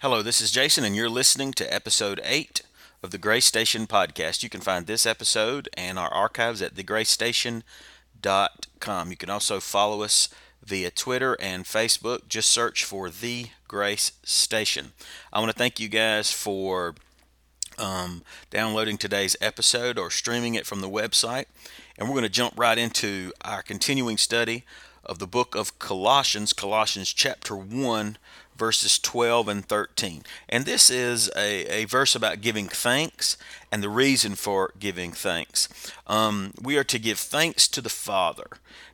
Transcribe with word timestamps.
Hello, 0.00 0.22
this 0.22 0.40
is 0.40 0.52
Jason, 0.52 0.84
and 0.84 0.94
you're 0.94 1.10
listening 1.10 1.50
to 1.54 1.74
episode 1.74 2.20
8 2.22 2.62
of 3.02 3.10
the 3.10 3.18
Grace 3.18 3.46
Station 3.46 3.88
podcast. 3.88 4.44
You 4.44 4.48
can 4.48 4.60
find 4.60 4.86
this 4.86 5.04
episode 5.04 5.68
and 5.76 5.98
our 5.98 6.14
archives 6.14 6.62
at 6.62 6.76
thegracestation.com. 6.76 9.10
You 9.10 9.16
can 9.16 9.28
also 9.28 9.58
follow 9.58 10.02
us 10.02 10.28
via 10.64 10.92
Twitter 10.92 11.36
and 11.40 11.64
Facebook. 11.64 12.28
Just 12.28 12.48
search 12.48 12.84
for 12.84 13.10
The 13.10 13.46
Grace 13.66 14.12
Station. 14.22 14.92
I 15.32 15.40
want 15.40 15.50
to 15.50 15.58
thank 15.58 15.80
you 15.80 15.88
guys 15.88 16.30
for 16.30 16.94
um, 17.76 18.22
downloading 18.50 18.98
today's 18.98 19.36
episode 19.40 19.98
or 19.98 20.12
streaming 20.12 20.54
it 20.54 20.64
from 20.64 20.80
the 20.80 20.88
website. 20.88 21.46
And 21.98 22.08
we're 22.08 22.14
going 22.14 22.22
to 22.22 22.28
jump 22.28 22.54
right 22.56 22.78
into 22.78 23.32
our 23.40 23.62
continuing 23.62 24.16
study 24.16 24.62
of 25.04 25.18
the 25.18 25.26
book 25.26 25.56
of 25.56 25.80
Colossians, 25.80 26.52
Colossians 26.52 27.12
chapter 27.12 27.56
1, 27.56 28.16
verses 28.58 28.98
12 28.98 29.48
and 29.48 29.64
13. 29.64 30.22
And 30.48 30.64
this 30.64 30.90
is 30.90 31.30
a, 31.36 31.82
a 31.82 31.84
verse 31.84 32.14
about 32.14 32.40
giving 32.40 32.68
thanks 32.68 33.36
and 33.70 33.82
the 33.82 33.88
reason 33.88 34.34
for 34.34 34.72
giving 34.78 35.12
thanks. 35.12 35.68
Um, 36.06 36.52
we 36.60 36.76
are 36.76 36.84
to 36.84 36.98
give 36.98 37.18
thanks 37.18 37.68
to 37.68 37.80
the 37.80 37.88
Father. 37.88 38.46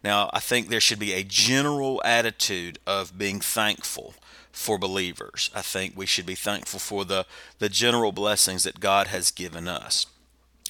Now, 0.03 0.31
I 0.33 0.41
think 0.41 0.69
there 0.69 0.81
should 0.81 0.99
be 0.99 1.15
a 1.15 1.25
general 1.25 2.01
attitude 2.05 2.79
of 2.87 3.17
being 3.17 3.41
thankful 3.41 4.15
for 4.53 4.79
believers. 4.79 5.51
I 5.55 5.63
think 5.63 5.95
we 5.97 6.07
should 6.07 6.27
be 6.27 6.37
thankful 6.37 6.79
for 6.79 7.05
the, 7.05 7.27
the 7.59 7.69
general 7.69 8.13
blessings 8.13 8.63
that 8.63 8.79
God 8.79 9.09
has 9.09 9.31
given 9.31 9.67
us. 9.67 10.07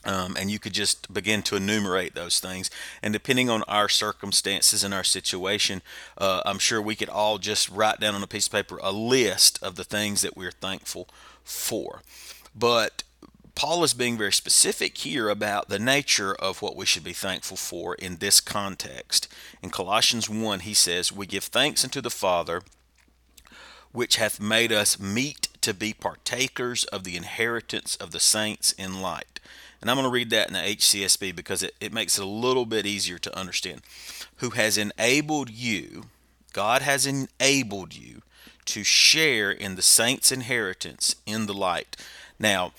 Um, 0.05 0.37
and 0.39 0.51
you 0.51 0.59
could 0.59 0.75
just 0.75 1.13
begin 1.13 1.43
to 1.45 1.57
enumerate 1.57 2.15
those 2.15 2.39
things. 2.39 2.71
And 3.03 3.13
depending 3.13 3.49
on 3.49 3.63
our 3.65 3.89
circumstances 3.89 4.85
and 4.85 4.93
our 4.93 5.05
situation, 5.05 5.83
uh, 6.19 6.43
I'm 6.45 6.59
sure 6.59 6.81
we 6.83 6.95
could 6.95 7.09
all 7.09 7.39
just 7.39 7.69
write 7.71 8.01
down 8.01 8.15
on 8.15 8.23
a 8.23 8.27
piece 8.27 8.47
of 8.47 8.53
paper 8.53 8.79
a 8.83 8.93
list 8.93 9.63
of 9.63 9.77
the 9.77 9.85
things 9.85 10.23
that 10.23 10.37
we're 10.37 10.51
thankful 10.51 11.09
for. 11.43 12.03
But 12.55 13.03
Paul 13.55 13.85
is 13.85 13.95
being 13.95 14.19
very 14.19 14.33
specific 14.33 14.99
here 14.99 15.29
about 15.29 15.69
the 15.69 15.79
nature 15.79 16.35
of 16.35 16.61
what 16.61 16.75
we 16.75 16.87
should 16.87 17.05
be 17.05 17.13
thankful 17.13 17.57
for 17.57 17.95
in 17.95 18.17
this 18.17 18.41
context. 18.41 19.29
In 19.63 19.71
Colossians 19.71 20.29
1, 20.29 20.61
he 20.61 20.75
says, 20.75 21.13
We 21.13 21.27
give 21.27 21.45
thanks 21.45 21.85
unto 21.85 22.01
the 22.01 22.11
Father, 22.11 22.63
which 23.93 24.17
hath 24.17 24.41
made 24.41 24.73
us 24.73 24.99
meet 24.99 25.49
to 25.61 25.73
be 25.73 25.95
partakers 25.95 26.85
of 26.87 27.05
the 27.05 27.17
inheritance 27.17 27.95
of 27.97 28.11
the 28.11 28.21
saints 28.21 28.73
in 28.73 29.01
light 29.01 29.39
and 29.85 29.91
I'm 29.91 29.99
going 29.99 30.07
to 30.07 30.11
read 30.11 30.31
that 30.31 30.49
in 30.49 30.55
the 30.55 30.61
HCSB 30.61 31.37
because 31.37 31.63
it, 31.63 31.75
it 31.79 31.93
makes 31.93 32.17
it 32.17 32.25
a 32.25 32.27
little 32.27 32.65
bit 32.65 32.87
easier 32.87 33.19
to 33.19 33.39
understand. 33.39 33.83
Who 34.37 34.51
has 34.51 34.79
enabled 34.79 35.51
you, 35.51 36.05
God 36.55 36.81
has 36.81 37.07
enabled 37.07 37.95
you 37.95 38.23
to 38.65 38.83
share 38.83 39.51
in 39.51 39.77
the 39.77 39.83
saints' 39.83 40.33
inheritance 40.33 41.17
in 41.27 41.45
the 41.45 41.53
light. 41.53 41.99
Now, 42.39 42.73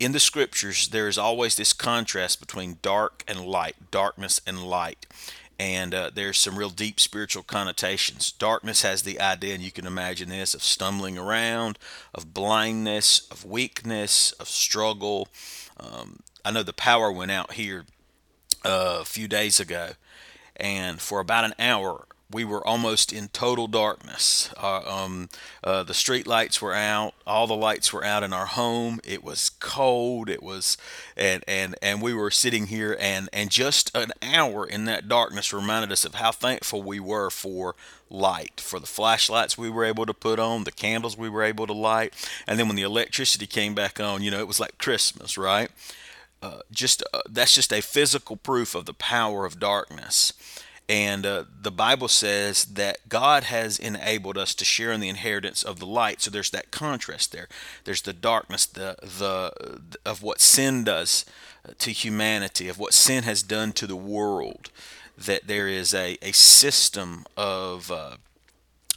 in 0.00 0.10
the 0.10 0.18
scriptures, 0.18 0.88
there 0.88 1.06
is 1.06 1.16
always 1.16 1.54
this 1.54 1.72
contrast 1.72 2.40
between 2.40 2.78
dark 2.82 3.22
and 3.28 3.46
light, 3.46 3.76
darkness 3.92 4.40
and 4.44 4.64
light. 4.64 5.06
And 5.60 5.94
uh, 5.94 6.10
there's 6.12 6.40
some 6.40 6.58
real 6.58 6.70
deep 6.70 6.98
spiritual 6.98 7.44
connotations. 7.44 8.32
Darkness 8.32 8.82
has 8.82 9.02
the 9.02 9.20
idea, 9.20 9.54
and 9.54 9.62
you 9.62 9.70
can 9.70 9.86
imagine 9.86 10.28
this, 10.28 10.54
of 10.54 10.64
stumbling 10.64 11.16
around, 11.16 11.78
of 12.12 12.34
blindness, 12.34 13.28
of 13.30 13.44
weakness, 13.44 14.32
of 14.32 14.48
struggle. 14.48 15.28
Um, 15.78 16.18
I 16.48 16.50
know 16.50 16.62
the 16.62 16.72
power 16.72 17.12
went 17.12 17.30
out 17.30 17.52
here 17.52 17.84
uh, 18.64 19.00
a 19.02 19.04
few 19.04 19.28
days 19.28 19.60
ago, 19.60 19.90
and 20.56 20.98
for 20.98 21.20
about 21.20 21.44
an 21.44 21.52
hour 21.58 22.06
we 22.30 22.42
were 22.42 22.66
almost 22.66 23.12
in 23.12 23.28
total 23.28 23.66
darkness. 23.66 24.48
Uh, 24.56 24.80
um, 24.86 25.28
uh, 25.62 25.82
the 25.82 25.92
street 25.92 26.26
lights 26.26 26.62
were 26.62 26.72
out, 26.72 27.12
all 27.26 27.46
the 27.46 27.54
lights 27.54 27.92
were 27.92 28.02
out 28.02 28.22
in 28.22 28.32
our 28.32 28.46
home. 28.46 28.98
It 29.04 29.22
was 29.22 29.50
cold. 29.60 30.30
It 30.30 30.42
was, 30.42 30.78
and 31.18 31.44
and 31.46 31.74
and 31.82 32.00
we 32.00 32.14
were 32.14 32.30
sitting 32.30 32.68
here, 32.68 32.96
and 32.98 33.28
and 33.30 33.50
just 33.50 33.94
an 33.94 34.12
hour 34.22 34.66
in 34.66 34.86
that 34.86 35.06
darkness 35.06 35.52
reminded 35.52 35.92
us 35.92 36.06
of 36.06 36.14
how 36.14 36.32
thankful 36.32 36.82
we 36.82 36.98
were 36.98 37.28
for 37.28 37.74
light, 38.08 38.58
for 38.58 38.80
the 38.80 38.86
flashlights 38.86 39.58
we 39.58 39.68
were 39.68 39.84
able 39.84 40.06
to 40.06 40.14
put 40.14 40.38
on, 40.38 40.64
the 40.64 40.72
candles 40.72 41.14
we 41.14 41.28
were 41.28 41.42
able 41.42 41.66
to 41.66 41.74
light, 41.74 42.14
and 42.46 42.58
then 42.58 42.68
when 42.68 42.76
the 42.76 42.82
electricity 42.82 43.46
came 43.46 43.74
back 43.74 44.00
on, 44.00 44.22
you 44.22 44.30
know, 44.30 44.40
it 44.40 44.48
was 44.48 44.58
like 44.58 44.78
Christmas, 44.78 45.36
right? 45.36 45.70
Uh, 46.40 46.60
just 46.70 47.02
uh, 47.12 47.20
that's 47.28 47.54
just 47.54 47.72
a 47.72 47.82
physical 47.82 48.36
proof 48.36 48.74
of 48.74 48.84
the 48.84 48.94
power 48.94 49.44
of 49.44 49.58
darkness. 49.58 50.32
And 50.88 51.26
uh, 51.26 51.44
the 51.60 51.70
Bible 51.70 52.08
says 52.08 52.64
that 52.64 53.08
God 53.08 53.44
has 53.44 53.78
enabled 53.78 54.38
us 54.38 54.54
to 54.54 54.64
share 54.64 54.90
in 54.90 55.00
the 55.00 55.10
inheritance 55.10 55.62
of 55.62 55.78
the 55.78 55.86
light. 55.86 56.22
So 56.22 56.30
there's 56.30 56.50
that 56.50 56.70
contrast 56.70 57.32
there. 57.32 57.48
There's 57.84 58.02
the 58.02 58.14
darkness, 58.14 58.64
the 58.64 58.96
the 59.00 59.80
of 60.06 60.22
what 60.22 60.40
sin 60.40 60.84
does 60.84 61.26
to 61.78 61.90
humanity, 61.90 62.68
of 62.68 62.78
what 62.78 62.94
sin 62.94 63.24
has 63.24 63.42
done 63.42 63.72
to 63.72 63.86
the 63.86 63.96
world. 63.96 64.70
That 65.18 65.48
there 65.48 65.66
is 65.66 65.92
a, 65.92 66.16
a 66.22 66.32
system 66.32 67.26
of 67.36 67.90
uh, 67.90 68.16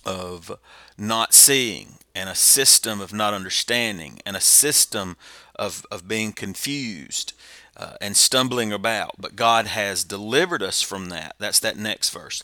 of 0.06 0.58
not 0.98 1.34
seeing 1.34 1.96
and 2.14 2.30
a 2.30 2.36
system 2.36 3.00
of 3.02 3.14
not 3.14 3.34
understanding 3.34 4.20
and 4.26 4.36
a 4.36 4.42
system 4.42 5.18
of, 5.56 5.86
of 5.92 6.08
being 6.08 6.34
confused 6.34 7.34
uh, 7.78 7.94
and 8.02 8.18
stumbling 8.18 8.74
about. 8.74 9.16
But 9.20 9.36
God 9.36 9.68
has 9.68 10.04
delivered 10.04 10.62
us 10.62 10.82
from 10.82 11.10
that. 11.10 11.36
That's 11.40 11.60
that 11.60 11.78
next 11.78 12.10
verse. 12.10 12.44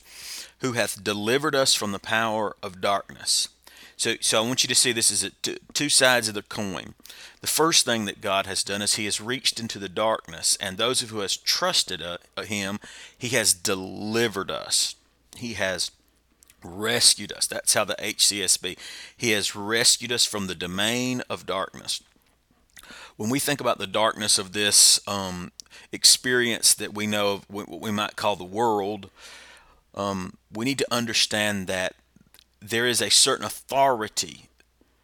Who 0.62 0.74
hath 0.74 1.04
delivered 1.04 1.56
us 1.56 1.74
from 1.74 1.92
the 1.92 2.00
power 2.00 2.56
of 2.64 2.82
darkness. 2.82 3.50
So, 3.98 4.16
so 4.22 4.44
I 4.44 4.48
want 4.48 4.64
you 4.64 4.68
to 4.68 4.76
see 4.76 4.92
this 4.92 5.12
as 5.12 5.32
two 5.74 5.90
sides 5.90 6.28
of 6.28 6.36
the 6.36 6.44
coin. 6.44 6.94
The 7.42 7.48
first 7.48 7.84
thing 7.86 8.06
that 8.06 8.22
God 8.22 8.46
has 8.46 8.64
done 8.64 8.82
is 8.82 8.96
He 8.96 9.06
has 9.06 9.20
reached 9.20 9.60
into 9.60 9.80
the 9.80 9.90
darkness, 9.90 10.56
and 10.62 10.78
those 10.78 11.02
who 11.02 11.20
has 11.20 11.36
trusted 11.36 12.02
uh, 12.02 12.18
Him, 12.44 12.80
He 13.18 13.30
has 13.30 13.54
delivered 13.54 14.52
us. 14.52 14.96
He 15.36 15.54
has 15.54 15.92
rescued 16.64 17.32
us. 17.32 17.48
That's 17.48 17.74
how 17.74 17.84
the 17.84 17.96
HCSB. 17.96 18.78
He 19.16 19.32
has 19.32 19.56
rescued 19.56 20.12
us 20.12 20.26
from 20.26 20.48
the 20.48 20.56
domain 20.56 21.22
of 21.30 21.46
darkness. 21.46 22.02
When 23.16 23.30
we 23.30 23.40
think 23.40 23.60
about 23.60 23.80
the 23.80 23.88
darkness 23.88 24.38
of 24.38 24.54
this 24.54 25.00
um, 25.08 25.52
experience 25.92 26.74
that 26.76 26.94
we 26.94 27.08
know 27.08 27.34
of, 27.34 27.46
what 27.50 27.82
we 27.82 27.92
might 27.92 28.16
call 28.16 28.36
the 28.36 28.44
world, 28.44 29.10
um, 29.96 30.38
we 30.54 30.66
need 30.66 30.78
to 30.78 30.94
understand 30.94 31.68
that 31.68 31.96
there 32.62 32.86
is 32.86 33.02
a 33.02 33.10
certain 33.10 33.46
authority 33.46 34.50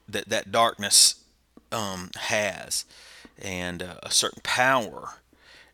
that 0.07 0.29
that 0.29 0.51
darkness 0.51 1.15
um, 1.71 2.11
has, 2.15 2.85
and 3.41 3.81
uh, 3.81 3.95
a 4.03 4.11
certain 4.11 4.41
power 4.43 5.15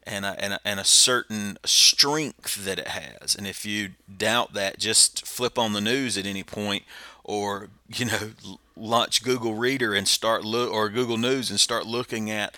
and 0.04 0.26
a, 0.26 0.44
and, 0.44 0.54
a, 0.54 0.60
and 0.66 0.80
a 0.80 0.86
certain 0.86 1.58
strength 1.66 2.64
that 2.66 2.80
it 2.80 2.88
has. 2.90 3.36
And 3.36 3.46
if 3.46 3.66
you 3.66 3.92
doubt 4.18 4.54
that, 4.54 4.80
just 4.80 5.26
flip 5.28 5.60
on 5.60 5.74
the 5.74 5.82
news 5.82 6.18
at 6.18 6.26
any 6.26 6.44
point, 6.44 6.84
or 7.24 7.70
you 7.88 8.06
know, 8.06 8.32
launch 8.76 9.24
Google 9.24 9.56
Reader 9.56 9.94
and 9.94 10.08
start 10.08 10.44
look 10.46 10.72
or 10.72 10.90
Google 10.90 11.18
News 11.18 11.50
and 11.50 11.60
start 11.60 11.86
looking 11.86 12.32
at 12.32 12.56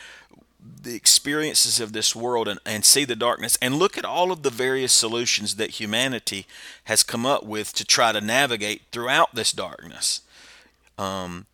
the 0.84 0.96
experiences 0.96 1.80
of 1.80 1.94
this 1.94 2.16
world 2.16 2.47
and, 2.47 2.59
and 2.66 2.85
see 2.85 3.03
the 3.03 3.16
darkness 3.16 3.57
and 3.62 3.75
look 3.75 3.97
at 3.97 4.06
all 4.06 4.31
of 4.31 4.44
the 4.44 4.50
various 4.50 4.94
solutions 4.94 5.56
that 5.56 5.72
humanity 5.72 6.46
has 6.85 7.03
come 7.03 7.25
up 7.25 7.44
with 7.44 7.74
to 7.74 7.84
try 7.84 8.12
to 8.12 8.22
navigate 8.22 8.84
throughout 8.91 9.34
this 9.34 9.51
darkness. 9.51 10.22
Um, 10.97 11.47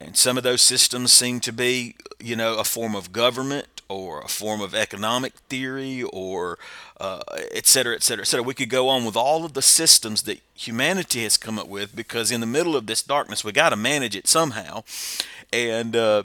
and 0.00 0.16
some 0.16 0.36
of 0.38 0.44
those 0.44 0.62
systems 0.62 1.12
seem 1.12 1.40
to 1.40 1.52
be, 1.52 1.96
you 2.18 2.36
know, 2.36 2.58
a 2.58 2.64
form 2.64 2.94
of 2.94 3.12
government 3.12 3.73
or 3.88 4.20
a 4.20 4.28
form 4.28 4.60
of 4.60 4.74
economic 4.74 5.34
theory 5.48 6.02
or 6.02 6.58
uh, 7.00 7.20
et 7.52 7.66
cetera, 7.66 7.94
et 7.94 8.02
cetera, 8.02 8.22
et 8.22 8.26
cetera. 8.26 8.42
We 8.42 8.54
could 8.54 8.70
go 8.70 8.88
on 8.88 9.04
with 9.04 9.16
all 9.16 9.44
of 9.44 9.52
the 9.52 9.62
systems 9.62 10.22
that 10.22 10.40
humanity 10.54 11.22
has 11.22 11.36
come 11.36 11.58
up 11.58 11.68
with 11.68 11.94
because 11.94 12.30
in 12.30 12.40
the 12.40 12.46
middle 12.46 12.76
of 12.76 12.86
this 12.86 13.02
darkness, 13.02 13.44
we 13.44 13.52
got 13.52 13.70
to 13.70 13.76
manage 13.76 14.16
it 14.16 14.26
somehow. 14.26 14.84
And, 15.52 15.94
uh, 15.94 16.24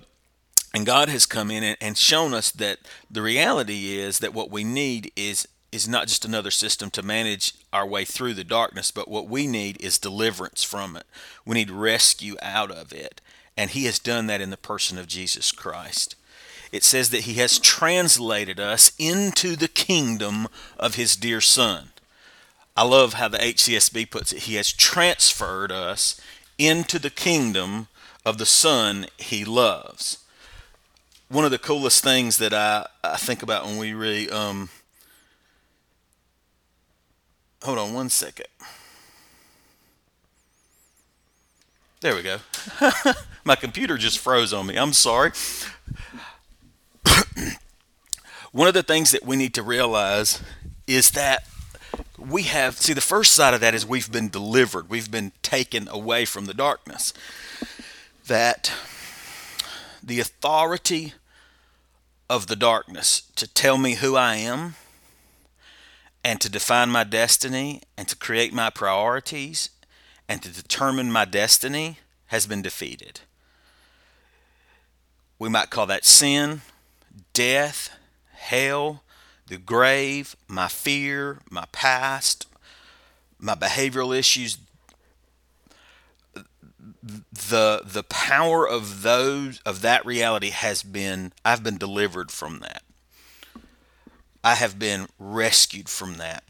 and 0.73 0.85
God 0.85 1.09
has 1.09 1.25
come 1.25 1.51
in 1.51 1.63
and, 1.63 1.77
and 1.81 1.97
shown 1.97 2.33
us 2.33 2.51
that 2.51 2.79
the 3.09 3.21
reality 3.21 3.97
is 3.97 4.19
that 4.19 4.33
what 4.33 4.51
we 4.51 4.63
need 4.63 5.11
is 5.15 5.47
is 5.71 5.87
not 5.87 6.07
just 6.07 6.25
another 6.25 6.49
system 6.49 6.89
to 6.89 7.03
manage 7.03 7.53
our 7.71 7.85
way 7.85 8.03
through 8.03 8.33
the 8.33 8.43
darkness, 8.43 8.89
but 8.89 9.07
what 9.07 9.27
we 9.27 9.45
need 9.45 9.79
is 9.79 9.99
deliverance 9.99 10.63
from 10.63 10.95
it. 10.95 11.05
We 11.45 11.53
need 11.53 11.69
rescue 11.69 12.35
out 12.41 12.71
of 12.71 12.91
it. 12.91 13.21
And 13.55 13.69
He 13.69 13.85
has 13.85 13.99
done 13.99 14.27
that 14.27 14.41
in 14.41 14.49
the 14.49 14.57
person 14.57 14.97
of 14.97 15.05
Jesus 15.05 15.51
Christ 15.51 16.15
it 16.71 16.83
says 16.83 17.09
that 17.09 17.21
he 17.21 17.33
has 17.35 17.59
translated 17.59 18.59
us 18.59 18.91
into 18.97 19.55
the 19.55 19.67
kingdom 19.67 20.47
of 20.77 20.95
his 20.95 21.15
dear 21.15 21.41
son. 21.41 21.89
I 22.77 22.83
love 22.83 23.13
how 23.13 23.27
the 23.27 23.37
HCSB 23.39 24.09
puts 24.09 24.31
it. 24.31 24.43
He 24.43 24.55
has 24.55 24.71
transferred 24.71 25.71
us 25.71 26.19
into 26.57 26.99
the 26.99 27.09
kingdom 27.09 27.87
of 28.25 28.37
the 28.37 28.45
son 28.45 29.07
he 29.17 29.43
loves. 29.43 30.19
One 31.27 31.45
of 31.45 31.51
the 31.51 31.57
coolest 31.57 32.03
things 32.03 32.37
that 32.37 32.53
I, 32.53 32.87
I 33.03 33.17
think 33.17 33.43
about 33.43 33.65
when 33.65 33.77
we 33.77 33.93
really, 33.93 34.29
um, 34.29 34.69
hold 37.63 37.77
on 37.77 37.93
one 37.93 38.09
second. 38.09 38.47
There 42.01 42.15
we 42.15 42.21
go. 42.21 42.37
My 43.43 43.55
computer 43.55 43.97
just 43.97 44.19
froze 44.19 44.53
on 44.53 44.67
me. 44.67 44.77
I'm 44.77 44.93
sorry. 44.93 45.31
One 48.51 48.67
of 48.67 48.73
the 48.73 48.83
things 48.83 49.11
that 49.11 49.25
we 49.25 49.35
need 49.35 49.53
to 49.55 49.63
realize 49.63 50.41
is 50.87 51.11
that 51.11 51.45
we 52.17 52.43
have, 52.43 52.77
see, 52.77 52.93
the 52.93 53.01
first 53.01 53.33
side 53.33 53.53
of 53.53 53.61
that 53.61 53.75
is 53.75 53.85
we've 53.85 54.11
been 54.11 54.29
delivered, 54.29 54.89
we've 54.89 55.11
been 55.11 55.31
taken 55.41 55.87
away 55.87 56.25
from 56.25 56.45
the 56.45 56.53
darkness. 56.53 57.13
That 58.27 58.71
the 60.03 60.19
authority 60.19 61.13
of 62.29 62.47
the 62.47 62.55
darkness 62.55 63.23
to 63.35 63.47
tell 63.47 63.77
me 63.77 63.95
who 63.95 64.15
I 64.15 64.35
am 64.35 64.75
and 66.23 66.41
to 66.41 66.49
define 66.49 66.89
my 66.89 67.03
destiny 67.03 67.81
and 67.97 68.07
to 68.07 68.15
create 68.15 68.53
my 68.53 68.69
priorities 68.69 69.69
and 70.27 70.41
to 70.43 70.49
determine 70.49 71.11
my 71.11 71.25
destiny 71.25 71.99
has 72.27 72.45
been 72.45 72.61
defeated. 72.61 73.21
We 75.39 75.49
might 75.49 75.69
call 75.69 75.85
that 75.87 76.05
sin, 76.05 76.61
death, 77.33 77.89
hell, 78.39 79.03
the 79.47 79.57
grave, 79.57 80.35
my 80.47 80.67
fear, 80.67 81.39
my 81.49 81.65
past, 81.71 82.47
my 83.37 83.55
behavioral 83.55 84.17
issues. 84.17 84.57
The 87.03 87.81
the 87.85 88.03
power 88.03 88.67
of 88.67 89.01
those 89.03 89.59
of 89.65 89.81
that 89.81 90.05
reality 90.05 90.49
has 90.49 90.83
been 90.83 91.33
I've 91.43 91.63
been 91.63 91.77
delivered 91.77 92.31
from 92.31 92.59
that. 92.59 92.83
I 94.43 94.55
have 94.55 94.79
been 94.79 95.07
rescued 95.17 95.89
from 95.89 96.15
that. 96.15 96.43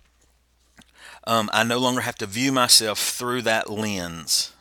Um, 1.25 1.49
I 1.53 1.63
no 1.63 1.77
longer 1.77 2.01
have 2.01 2.15
to 2.15 2.25
view 2.25 2.51
myself 2.51 2.99
through 2.99 3.43
that 3.43 3.69
lens. 3.69 4.51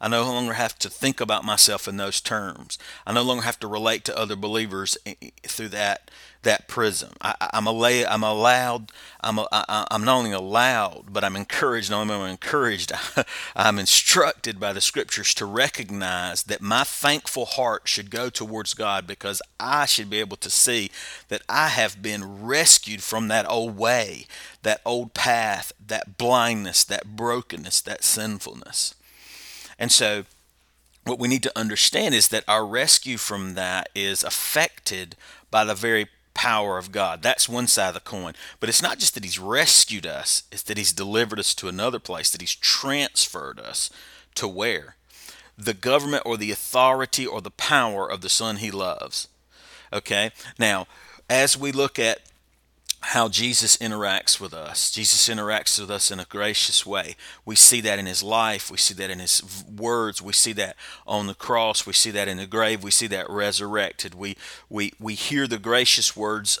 I 0.00 0.08
no 0.08 0.22
longer 0.24 0.54
have 0.54 0.78
to 0.78 0.88
think 0.88 1.20
about 1.20 1.44
myself 1.44 1.86
in 1.86 1.96
those 1.98 2.20
terms. 2.20 2.78
I 3.06 3.12
no 3.12 3.22
longer 3.22 3.42
have 3.42 3.58
to 3.60 3.66
relate 3.66 4.04
to 4.04 4.18
other 4.18 4.36
believers 4.36 4.96
through 5.46 5.68
that 5.68 6.10
that 6.42 6.68
prism. 6.68 7.10
I, 7.20 7.34
am 7.52 7.66
a, 7.66 8.04
I'm 8.06 8.22
allowed. 8.22 8.92
I'm 9.20 9.38
a, 9.38 9.46
I, 9.52 9.86
I'm 9.90 10.04
not 10.04 10.16
only 10.16 10.32
allowed, 10.32 11.06
but 11.10 11.22
I'm 11.22 11.36
encouraged. 11.36 11.90
Not 11.90 12.00
only 12.00 12.14
am 12.14 12.22
I 12.22 12.30
encouraged, 12.30 12.92
I'm 13.56 13.78
instructed 13.78 14.58
by 14.58 14.72
the 14.72 14.80
scriptures 14.80 15.34
to 15.34 15.44
recognize 15.44 16.44
that 16.44 16.62
my 16.62 16.84
thankful 16.84 17.44
heart 17.44 17.82
should 17.88 18.10
go 18.10 18.30
towards 18.30 18.74
God 18.74 19.06
because 19.06 19.42
I 19.58 19.84
should 19.86 20.08
be 20.08 20.20
able 20.20 20.38
to 20.38 20.50
see 20.50 20.90
that 21.28 21.42
I 21.48 21.68
have 21.68 22.00
been 22.00 22.42
rescued 22.42 23.02
from 23.02 23.28
that 23.28 23.48
old 23.48 23.76
way, 23.76 24.26
that 24.62 24.80
old 24.86 25.12
path, 25.12 25.72
that 25.86 26.16
blindness, 26.16 26.84
that 26.84 27.16
brokenness, 27.16 27.82
that 27.82 28.02
sinfulness. 28.02 28.94
And 29.80 29.90
so, 29.90 30.24
what 31.04 31.18
we 31.18 31.26
need 31.26 31.42
to 31.42 31.58
understand 31.58 32.14
is 32.14 32.28
that 32.28 32.44
our 32.46 32.64
rescue 32.66 33.16
from 33.16 33.54
that 33.54 33.88
is 33.94 34.22
affected 34.22 35.16
by 35.50 35.64
the 35.64 35.74
very 35.74 36.08
power 36.34 36.78
of 36.78 36.92
God. 36.92 37.22
That's 37.22 37.48
one 37.48 37.66
side 37.66 37.88
of 37.88 37.94
the 37.94 38.00
coin. 38.00 38.34
But 38.60 38.68
it's 38.68 38.82
not 38.82 38.98
just 38.98 39.14
that 39.14 39.24
He's 39.24 39.38
rescued 39.38 40.06
us, 40.06 40.44
it's 40.52 40.62
that 40.64 40.78
He's 40.78 40.92
delivered 40.92 41.40
us 41.40 41.54
to 41.56 41.68
another 41.68 41.98
place, 41.98 42.30
that 42.30 42.42
He's 42.42 42.54
transferred 42.54 43.58
us 43.58 43.90
to 44.36 44.46
where? 44.46 44.96
The 45.56 45.74
government 45.74 46.22
or 46.24 46.36
the 46.36 46.52
authority 46.52 47.26
or 47.26 47.40
the 47.40 47.50
power 47.50 48.08
of 48.08 48.20
the 48.20 48.28
Son 48.28 48.56
He 48.56 48.70
loves. 48.70 49.28
Okay? 49.92 50.30
Now, 50.58 50.86
as 51.28 51.56
we 51.56 51.72
look 51.72 51.98
at 51.98 52.20
how 53.02 53.28
Jesus 53.28 53.76
interacts 53.78 54.38
with 54.38 54.52
us. 54.52 54.90
Jesus 54.90 55.28
interacts 55.28 55.80
with 55.80 55.90
us 55.90 56.10
in 56.10 56.20
a 56.20 56.26
gracious 56.26 56.84
way. 56.84 57.16
We 57.44 57.56
see 57.56 57.80
that 57.80 57.98
in 57.98 58.06
his 58.06 58.22
life. 58.22 58.70
We 58.70 58.76
see 58.76 58.94
that 58.94 59.10
in 59.10 59.18
his 59.18 59.64
words. 59.74 60.20
We 60.20 60.34
see 60.34 60.52
that 60.54 60.76
on 61.06 61.26
the 61.26 61.34
cross. 61.34 61.86
We 61.86 61.94
see 61.94 62.10
that 62.10 62.28
in 62.28 62.36
the 62.36 62.46
grave. 62.46 62.82
We 62.82 62.90
see 62.90 63.06
that 63.08 63.30
resurrected. 63.30 64.14
We, 64.14 64.36
we, 64.68 64.92
we 65.00 65.14
hear 65.14 65.46
the 65.46 65.58
gracious 65.58 66.14
words 66.14 66.58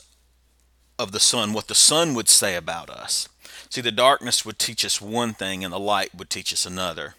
of 0.98 1.12
the 1.12 1.20
Son, 1.20 1.52
what 1.52 1.68
the 1.68 1.74
Son 1.74 2.14
would 2.14 2.28
say 2.28 2.56
about 2.56 2.88
us. 2.88 3.28
See, 3.68 3.80
the 3.80 3.92
darkness 3.92 4.44
would 4.44 4.58
teach 4.58 4.84
us 4.84 5.00
one 5.00 5.34
thing 5.34 5.62
and 5.62 5.72
the 5.72 5.78
light 5.78 6.14
would 6.14 6.30
teach 6.30 6.52
us 6.52 6.64
another 6.64 7.14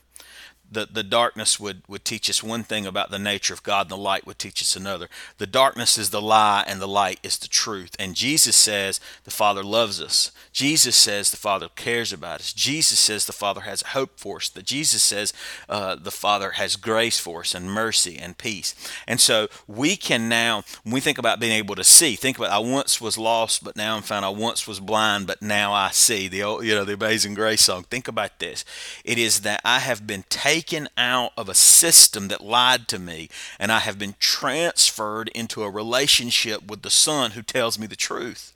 the, 0.72 0.88
the 0.90 1.04
darkness 1.04 1.60
would, 1.60 1.82
would 1.88 2.06
teach 2.06 2.30
us 2.30 2.42
one 2.42 2.64
thing 2.64 2.86
about 2.86 3.12
the 3.12 3.20
nature 3.20 3.54
of 3.54 3.62
God, 3.62 3.88
and 3.88 3.92
the 3.92 3.98
light 3.98 4.26
would 4.26 4.40
teach 4.40 4.62
us 4.62 4.76
another. 4.76 5.10
The 5.38 5.46
darkness 5.46 5.98
is 5.98 6.12
the 6.12 6.22
lie, 6.22 6.64
and 6.66 6.80
the 6.80 6.88
light 6.88 7.20
is 7.24 7.38
the 7.38 7.50
truth. 7.50 7.96
And 8.00 8.16
Jesus 8.16 8.56
says 8.56 9.02
the 9.26 9.32
Father 9.32 9.64
loves 9.64 10.02
us. 10.02 10.32
Jesus 10.54 10.96
says 10.96 11.30
the 11.30 11.38
Father 11.38 11.68
cares 11.76 12.14
about 12.14 12.40
us. 12.40 12.54
Jesus 12.54 13.00
says 13.00 13.26
the 13.26 13.34
Father 13.34 13.62
has 13.62 13.82
hope 13.82 14.18
for 14.18 14.38
us. 14.38 14.48
That 14.48 14.66
Jesus 14.66 15.04
says 15.04 15.34
uh, 15.68 15.96
the 15.96 16.10
Father 16.10 16.52
has 16.52 16.78
grace 16.78 17.20
for 17.20 17.42
us, 17.42 17.54
and 17.54 17.70
mercy, 17.70 18.18
and 18.18 18.38
peace. 18.38 18.74
And 19.08 19.20
so 19.20 19.50
we 19.68 19.98
can 19.98 20.30
now, 20.30 20.64
when 20.84 20.94
we 20.94 21.02
think 21.02 21.18
about 21.18 21.42
being 21.42 21.52
able 21.52 21.76
to 21.76 21.84
see, 21.84 22.16
think 22.16 22.38
about 22.38 22.52
I 22.52 22.60
once 22.60 23.02
was 23.02 23.18
lost, 23.18 23.62
but 23.62 23.76
now 23.76 23.98
I'm 23.98 24.04
found. 24.04 24.24
I 24.24 24.30
once 24.30 24.66
was 24.68 24.80
blind, 24.80 25.28
but 25.28 25.42
now 25.42 25.74
I 25.74 25.92
see. 25.92 26.30
The 26.30 26.44
old, 26.44 26.64
you 26.64 26.74
know, 26.76 26.86
the 26.86 26.94
Amazing 26.94 27.34
Grace 27.34 27.62
song. 27.62 27.84
Think 27.84 28.08
about 28.08 28.40
this. 28.40 28.64
It 29.04 29.18
is 29.18 29.42
that 29.42 29.60
I 29.66 29.80
have 29.80 30.08
been 30.08 30.24
taken 30.30 30.61
taken 30.62 30.88
out 30.96 31.32
of 31.36 31.50
a 31.50 31.56
system 31.56 32.28
that 32.28 32.44
lied 32.44 32.88
to 32.88 33.00
me, 33.00 33.28
and 33.60 33.72
I 33.72 33.80
have 33.80 33.98
been 33.98 34.14
transferred 34.20 35.28
into 35.30 35.64
a 35.64 35.70
relationship 35.72 36.70
with 36.70 36.84
the 36.84 36.92
Son 36.92 37.32
who 37.32 37.42
tells 37.42 37.80
me 37.80 37.88
the 37.88 37.96
truth. 37.96 38.54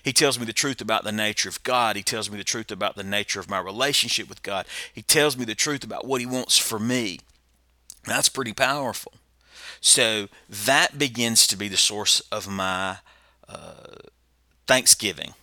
He 0.00 0.12
tells 0.12 0.38
me 0.38 0.44
the 0.44 0.52
truth 0.52 0.80
about 0.80 1.02
the 1.02 1.10
nature 1.10 1.48
of 1.48 1.60
God. 1.64 1.96
He 1.96 2.02
tells 2.04 2.30
me 2.30 2.38
the 2.38 2.44
truth 2.44 2.70
about 2.70 2.94
the 2.94 3.02
nature 3.02 3.40
of 3.40 3.50
my 3.50 3.58
relationship 3.58 4.28
with 4.28 4.44
God. 4.44 4.66
He 4.94 5.02
tells 5.02 5.36
me 5.36 5.44
the 5.44 5.56
truth 5.56 5.82
about 5.82 6.06
what 6.06 6.20
He 6.20 6.26
wants 6.26 6.56
for 6.56 6.78
me. 6.78 7.18
That's 8.04 8.28
pretty 8.28 8.52
powerful. 8.52 9.14
So 9.80 10.28
that 10.48 10.96
begins 10.96 11.46
to 11.48 11.56
be 11.56 11.66
the 11.66 11.76
source 11.76 12.20
of 12.30 12.48
my 12.48 12.98
uh, 13.48 13.96
thanksgiving. 14.68 15.34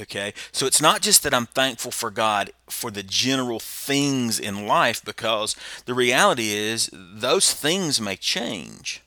Okay, 0.00 0.32
so 0.52 0.66
it's 0.66 0.80
not 0.80 1.02
just 1.02 1.24
that 1.24 1.34
I'm 1.34 1.46
thankful 1.46 1.90
for 1.90 2.10
God 2.10 2.52
for 2.68 2.90
the 2.90 3.02
general 3.02 3.58
things 3.58 4.38
in 4.38 4.66
life, 4.66 5.04
because 5.04 5.56
the 5.86 5.94
reality 5.94 6.50
is 6.50 6.88
those 6.92 7.52
things 7.52 8.00
may 8.00 8.14
change. 8.14 9.02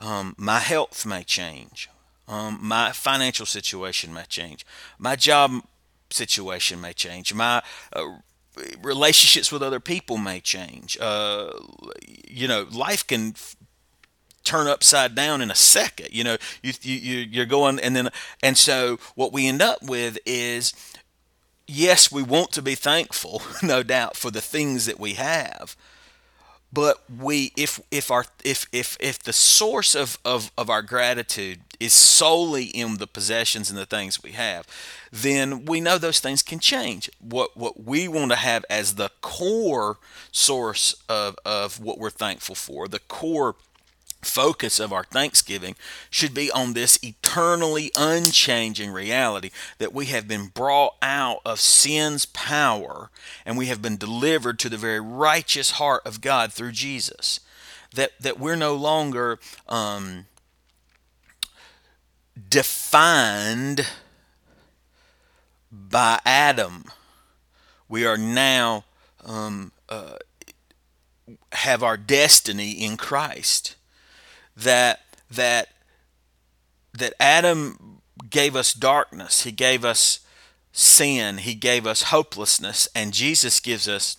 Um, 0.00 0.34
my 0.38 0.60
health 0.60 1.04
may 1.04 1.22
change. 1.22 1.90
Um, 2.26 2.58
my 2.62 2.92
financial 2.92 3.44
situation 3.44 4.14
may 4.14 4.24
change. 4.28 4.64
My 4.98 5.16
job 5.16 5.62
situation 6.08 6.80
may 6.80 6.94
change. 6.94 7.34
My 7.34 7.62
uh, 7.92 8.06
relationships 8.82 9.52
with 9.52 9.62
other 9.62 9.80
people 9.80 10.16
may 10.16 10.40
change. 10.40 10.96
Uh, 10.98 11.50
you 12.26 12.48
know, 12.48 12.66
life 12.72 13.06
can 13.06 13.34
turn 14.50 14.66
upside 14.66 15.14
down 15.14 15.40
in 15.40 15.50
a 15.50 15.54
second. 15.54 16.08
You 16.10 16.24
know, 16.24 16.36
you, 16.62 16.72
you 16.82 17.16
you're 17.18 17.46
going 17.46 17.78
and 17.78 17.94
then 17.94 18.10
and 18.42 18.58
so 18.58 18.98
what 19.14 19.32
we 19.32 19.46
end 19.46 19.62
up 19.62 19.82
with 19.82 20.18
is 20.26 20.74
yes, 21.68 22.10
we 22.10 22.22
want 22.22 22.50
to 22.52 22.62
be 22.62 22.74
thankful, 22.74 23.42
no 23.62 23.82
doubt, 23.82 24.16
for 24.16 24.30
the 24.30 24.40
things 24.40 24.86
that 24.86 24.98
we 24.98 25.14
have. 25.14 25.76
But 26.72 27.02
we 27.10 27.52
if 27.56 27.80
if 27.90 28.10
our 28.10 28.26
if 28.44 28.66
if 28.72 28.96
if 29.00 29.18
the 29.18 29.32
source 29.32 29.94
of, 29.96 30.18
of, 30.24 30.52
of 30.56 30.70
our 30.70 30.82
gratitude 30.82 31.60
is 31.80 31.92
solely 31.92 32.64
in 32.66 32.98
the 32.98 33.08
possessions 33.08 33.70
and 33.70 33.78
the 33.78 33.86
things 33.86 34.22
we 34.22 34.32
have, 34.32 34.66
then 35.10 35.64
we 35.64 35.80
know 35.80 35.98
those 35.98 36.20
things 36.20 36.42
can 36.42 36.60
change. 36.60 37.10
What 37.18 37.56
what 37.56 37.84
we 37.84 38.06
want 38.06 38.30
to 38.30 38.36
have 38.36 38.64
as 38.70 38.94
the 38.94 39.10
core 39.20 39.98
source 40.30 40.94
of, 41.08 41.36
of 41.44 41.80
what 41.80 41.98
we're 41.98 42.10
thankful 42.10 42.54
for, 42.54 42.86
the 42.86 43.00
core 43.00 43.56
focus 44.22 44.78
of 44.78 44.92
our 44.92 45.04
thanksgiving 45.04 45.74
should 46.10 46.34
be 46.34 46.50
on 46.50 46.72
this 46.72 46.98
eternally 47.02 47.90
unchanging 47.96 48.90
reality 48.90 49.50
that 49.78 49.94
we 49.94 50.06
have 50.06 50.28
been 50.28 50.46
brought 50.46 50.94
out 51.00 51.40
of 51.44 51.60
sin's 51.60 52.26
power 52.26 53.10
and 53.46 53.56
we 53.56 53.66
have 53.66 53.80
been 53.80 53.96
delivered 53.96 54.58
to 54.58 54.68
the 54.68 54.76
very 54.76 55.00
righteous 55.00 55.72
heart 55.72 56.02
of 56.04 56.20
God 56.20 56.52
through 56.52 56.72
Jesus. 56.72 57.40
That, 57.94 58.12
that 58.20 58.38
we're 58.38 58.56
no 58.56 58.74
longer 58.74 59.40
um, 59.68 60.26
defined 62.48 63.86
by 65.72 66.20
Adam. 66.24 66.84
We 67.88 68.06
are 68.06 68.16
now 68.16 68.84
um, 69.24 69.72
uh, 69.88 70.16
have 71.52 71.82
our 71.82 71.96
destiny 71.96 72.70
in 72.72 72.96
Christ 72.96 73.74
that 74.62 75.00
that 75.30 75.68
that 76.92 77.14
Adam 77.20 78.00
gave 78.28 78.56
us 78.56 78.72
darkness, 78.74 79.42
he 79.44 79.52
gave 79.52 79.84
us 79.84 80.20
sin, 80.72 81.38
he 81.38 81.54
gave 81.54 81.86
us 81.86 82.04
hopelessness, 82.04 82.88
and 82.94 83.12
Jesus 83.12 83.60
gives 83.60 83.88
us 83.88 84.16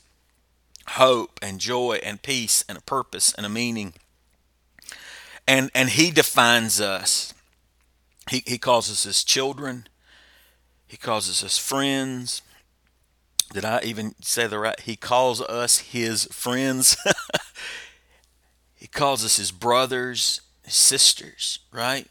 hope 0.89 1.39
and 1.41 1.59
joy 1.59 1.99
and 2.03 2.21
peace 2.21 2.63
and 2.67 2.77
a 2.77 2.81
purpose 2.81 3.33
and 3.33 3.45
a 3.45 3.49
meaning. 3.49 3.93
And 5.47 5.69
and 5.73 5.89
he 5.89 6.11
defines 6.11 6.79
us. 6.79 7.33
He 8.29 8.43
he 8.45 8.57
calls 8.57 8.89
us 8.89 9.03
his 9.03 9.23
children. 9.23 9.87
He 10.87 10.97
calls 10.97 11.29
us 11.29 11.41
his 11.41 11.57
friends. 11.57 12.41
Did 13.53 13.65
I 13.65 13.81
even 13.83 14.15
say 14.21 14.47
the 14.47 14.59
right? 14.59 14.79
He 14.79 14.95
calls 14.95 15.41
us 15.41 15.79
his 15.79 16.25
friends. 16.25 16.95
he 18.81 18.87
calls 18.87 19.23
us 19.23 19.37
his 19.37 19.51
brothers, 19.51 20.41
his 20.63 20.73
sisters, 20.73 21.59
right? 21.71 22.07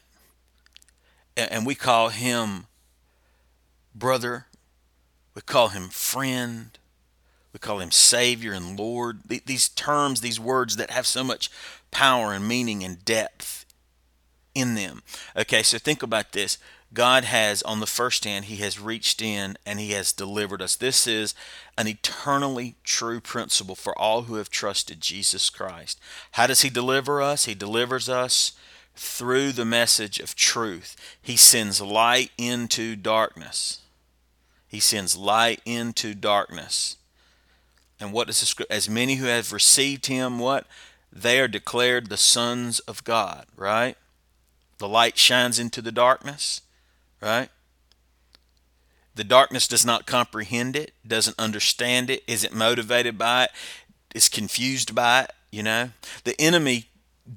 And 1.35 1.65
we 1.65 1.75
call 1.75 2.07
him 2.09 2.67
brother. 3.93 4.45
We 5.35 5.41
call 5.41 5.67
him 5.67 5.89
friend. 5.89 6.79
We 7.51 7.59
call 7.59 7.81
him 7.81 7.91
Savior 7.91 8.53
and 8.53 8.79
Lord. 8.79 9.23
These 9.25 9.67
terms, 9.67 10.21
these 10.21 10.39
words 10.39 10.77
that 10.77 10.91
have 10.91 11.05
so 11.05 11.25
much 11.25 11.51
power 11.91 12.31
and 12.31 12.47
meaning 12.47 12.85
and 12.85 13.03
depth 13.03 13.65
in 14.55 14.75
them. 14.75 15.03
Okay, 15.35 15.63
so 15.63 15.77
think 15.77 16.01
about 16.01 16.31
this. 16.31 16.57
God 16.93 17.23
has, 17.23 17.63
on 17.63 17.79
the 17.79 17.87
first 17.87 18.25
hand, 18.25 18.45
He 18.45 18.57
has 18.57 18.79
reached 18.79 19.21
in 19.21 19.57
and 19.65 19.79
He 19.79 19.91
has 19.91 20.11
delivered 20.11 20.61
us. 20.61 20.75
This 20.75 21.07
is 21.07 21.33
an 21.77 21.87
eternally 21.87 22.75
true 22.83 23.21
principle 23.21 23.75
for 23.75 23.97
all 23.97 24.23
who 24.23 24.35
have 24.35 24.49
trusted 24.49 24.99
Jesus 24.99 25.49
Christ. 25.49 25.99
How 26.31 26.47
does 26.47 26.61
He 26.61 26.69
deliver 26.69 27.21
us? 27.21 27.45
He 27.45 27.55
delivers 27.55 28.09
us 28.09 28.53
through 28.95 29.53
the 29.53 29.63
message 29.63 30.19
of 30.19 30.35
truth. 30.35 30.97
He 31.21 31.37
sends 31.37 31.79
light 31.79 32.31
into 32.37 32.97
darkness. 32.97 33.79
He 34.67 34.81
sends 34.81 35.15
light 35.15 35.61
into 35.65 36.13
darkness. 36.13 36.97
And 38.01 38.11
what 38.11 38.27
does 38.27 38.41
the 38.41 38.45
script? 38.45 38.71
As 38.71 38.89
many 38.89 39.15
who 39.15 39.27
have 39.27 39.53
received 39.53 40.07
Him, 40.07 40.39
what? 40.39 40.67
They 41.13 41.39
are 41.39 41.47
declared 41.47 42.07
the 42.07 42.17
sons 42.17 42.79
of 42.81 43.03
God, 43.05 43.45
right? 43.55 43.95
The 44.77 44.89
light 44.89 45.17
shines 45.17 45.59
into 45.59 45.81
the 45.81 45.91
darkness 45.91 46.61
right? 47.21 47.49
The 49.15 49.23
darkness 49.23 49.67
does 49.67 49.85
not 49.85 50.05
comprehend 50.05 50.75
it, 50.75 50.93
doesn't 51.05 51.39
understand 51.39 52.09
it, 52.09 52.23
isn't 52.27 52.53
motivated 52.53 53.17
by 53.17 53.45
it, 53.45 53.51
is 54.15 54.29
confused 54.29 54.95
by 54.95 55.23
it, 55.23 55.31
you 55.51 55.63
know? 55.63 55.91
The 56.23 56.39
enemy 56.39 56.85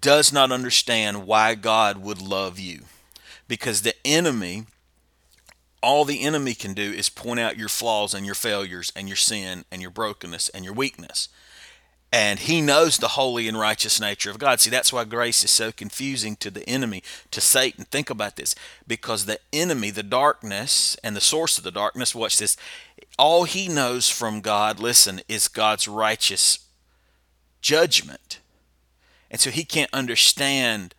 does 0.01 0.33
not 0.33 0.53
understand 0.53 1.27
why 1.27 1.55
God 1.55 1.99
would 1.99 2.23
love 2.23 2.59
you 2.59 2.83
because 3.49 3.83
the 3.83 3.95
enemy 4.05 4.67
all 5.83 6.07
the 6.07 6.23
enemy 6.23 6.55
can 6.55 6.73
do 6.73 6.93
is 6.93 7.11
point 7.11 7.39
out 7.39 7.59
your 7.59 7.69
flaws 7.69 8.15
and 8.15 8.25
your 8.25 8.35
failures 8.35 8.91
and 8.97 9.07
your 9.07 9.19
sin 9.19 9.67
and 9.71 9.83
your 9.83 9.91
brokenness 9.91 10.49
and 10.49 10.65
your 10.65 10.73
weakness 10.73 11.29
and 12.15 12.39
he 12.39 12.61
knows 12.61 12.99
the 12.99 13.09
holy 13.09 13.49
and 13.49 13.59
righteous 13.59 14.01
nature 14.01 14.31
of 14.31 14.39
God. 14.39 14.61
See, 14.61 14.71
that's 14.71 14.93
why 14.93 15.03
grace 15.03 15.43
is 15.43 15.51
so 15.51 15.73
confusing 15.73 16.37
to 16.37 16.49
the 16.49 16.63
enemy, 16.69 17.03
to 17.33 17.41
Satan. 17.41 17.87
Think 17.87 18.09
about 18.09 18.37
this 18.37 18.55
because 18.87 19.25
the 19.25 19.41
enemy, 19.53 19.91
the 19.91 20.05
darkness, 20.05 20.97
and 21.03 21.17
the 21.17 21.21
source 21.21 21.59
of 21.59 21.65
the 21.65 21.73
darkness, 21.73 22.15
watch 22.15 22.37
this, 22.37 22.57
all 23.19 23.43
he 23.43 23.67
knows 23.67 24.09
from 24.09 24.43
God, 24.43 24.79
listen, 24.79 25.23
is 25.29 25.49
God's 25.49 25.89
righteous 25.89 26.61
judgment. 27.61 28.39
And 29.29 29.41
so 29.41 29.51
he 29.51 29.65
can't 29.65 29.93
understand 29.93 30.95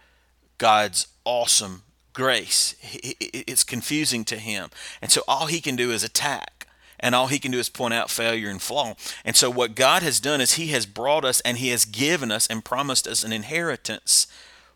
God's 0.57 1.07
awesome 1.24 1.84
grace. 2.12 2.75
It's 2.81 3.63
confusing 3.63 4.25
to 4.25 4.36
him. 4.36 4.69
And 5.01 5.13
so 5.13 5.22
all 5.29 5.45
he 5.45 5.62
can 5.62 5.77
do 5.77 5.91
is 5.91 6.03
attack 6.03 6.55
and 7.00 7.16
all 7.16 7.28
he 7.28 7.40
can 7.40 7.52
do 7.52 7.60
is 7.60 7.70
point 7.70 7.94
out 7.94 8.10
failure 8.10 8.50
and 8.50 8.62
flaw. 8.62 8.96
And 9.24 9.36
so, 9.36 9.50
what 9.50 9.75
God 9.75 10.04
has 10.04 10.20
done 10.20 10.42
is 10.42 10.54
he 10.54 10.68
has 10.68 10.86
brought 10.86 11.25
us 11.25 11.42
and 11.42 11.58
he 11.58 11.70
has 11.70 11.86
given 11.86 12.32
us 12.32 12.48
and 12.48 12.66
promised 12.66 13.08
us 13.08 13.24
an 13.24 13.34
inheritance 13.34 14.28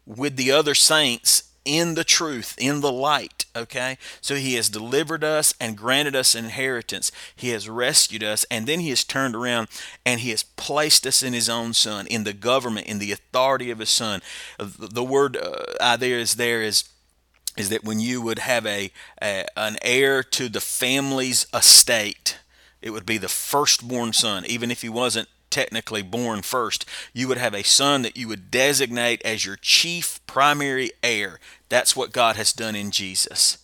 with 0.05 0.35
the 0.35 0.51
other 0.51 0.73
saints 0.73 1.43
in 1.65 1.93
the 1.93 2.03
truth, 2.03 2.55
in 2.57 2.81
the 2.81 2.91
light. 2.91 3.45
Okay? 3.55 3.97
So 4.21 4.35
he 4.35 4.55
has 4.55 4.69
delivered 4.69 5.23
us 5.23 5.53
and 5.59 5.77
granted 5.77 6.15
us 6.15 6.33
inheritance. 6.33 7.11
He 7.35 7.49
has 7.49 7.69
rescued 7.69 8.23
us, 8.23 8.45
and 8.49 8.65
then 8.65 8.79
he 8.79 8.89
has 8.89 9.03
turned 9.03 9.35
around 9.35 9.67
and 10.05 10.21
he 10.21 10.31
has 10.31 10.43
placed 10.43 11.05
us 11.05 11.21
in 11.21 11.33
his 11.33 11.49
own 11.49 11.73
son, 11.73 12.07
in 12.07 12.23
the 12.23 12.33
government, 12.33 12.87
in 12.87 12.99
the 12.99 13.11
authority 13.11 13.69
of 13.69 13.79
his 13.79 13.89
son. 13.89 14.21
The 14.57 15.03
word 15.03 15.37
uh, 15.37 15.97
there 15.97 16.17
is 16.17 16.35
there 16.35 16.61
is 16.61 16.85
is 17.59 17.69
that 17.69 17.83
when 17.83 17.99
you 17.99 18.21
would 18.21 18.39
have 18.39 18.65
a, 18.65 18.91
a, 19.21 19.45
an 19.57 19.77
heir 19.81 20.23
to 20.23 20.47
the 20.49 20.61
family's 20.61 21.45
estate, 21.53 22.37
it 22.81 22.91
would 22.91 23.05
be 23.05 23.17
the 23.17 23.27
firstborn 23.27 24.13
son, 24.13 24.45
even 24.45 24.71
if 24.71 24.81
he 24.81 24.89
wasn't 24.89 25.27
technically 25.49 26.01
born 26.01 26.41
first. 26.41 26.85
You 27.13 27.27
would 27.27 27.37
have 27.37 27.53
a 27.53 27.63
son 27.63 28.03
that 28.03 28.15
you 28.15 28.27
would 28.27 28.49
designate 28.49 29.21
as 29.23 29.45
your 29.45 29.57
chief 29.57 30.19
primary 30.25 30.91
heir. 31.03 31.39
That's 31.67 31.95
what 31.95 32.13
God 32.13 32.35
has 32.35 32.53
done 32.53 32.75
in 32.75 32.91
Jesus. 32.91 33.57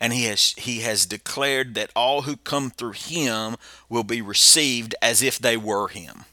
And 0.00 0.12
he 0.12 0.24
has 0.24 0.52
he 0.58 0.80
has 0.80 1.06
declared 1.06 1.74
that 1.74 1.90
all 1.96 2.22
who 2.22 2.36
come 2.36 2.70
through 2.70 2.92
him 2.92 3.56
will 3.88 4.04
be 4.04 4.20
received 4.20 4.94
as 5.00 5.22
if 5.22 5.38
they 5.38 5.56
were 5.56 5.88
him. 5.88 6.24